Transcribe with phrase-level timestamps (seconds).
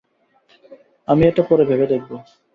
[1.07, 2.11] আমি এটা পরে ভেবে দেখব।